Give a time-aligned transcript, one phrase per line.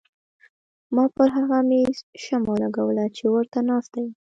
[0.95, 4.11] ما پر هغه مېز شمه ولګوله چې ورته ناسته یم.